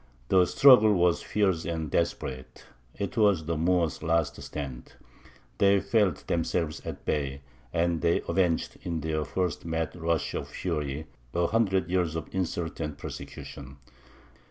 The 0.29 0.47
struggle 0.47 0.93
was 0.95 1.21
fierce 1.21 1.63
and 1.63 1.91
desperate: 1.91 2.65
it 2.97 3.17
was 3.17 3.45
the 3.45 3.55
Moors' 3.55 4.01
last 4.01 4.41
stand; 4.41 4.93
they 5.59 5.79
felt 5.79 6.25
themselves 6.25 6.81
at 6.83 7.05
bay, 7.05 7.41
and 7.71 8.01
they 8.01 8.23
avenged 8.27 8.79
in 8.81 9.01
their 9.01 9.23
first 9.23 9.63
mad 9.63 9.95
rush 9.95 10.33
of 10.33 10.47
fury 10.47 11.05
a 11.35 11.45
hundred 11.45 11.87
years 11.91 12.15
of 12.15 12.33
insult 12.33 12.79
and 12.79 12.97
persecution. 12.97 13.77